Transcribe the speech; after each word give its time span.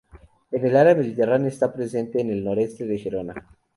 En 0.49 0.65
el 0.65 0.75
área 0.77 0.95
mediterránea 0.95 1.49
está 1.49 1.71
presente 1.71 2.21
en 2.21 2.31
el 2.31 2.43
noreste 2.43 2.87
de 2.87 2.97
Gerona. 2.97 3.35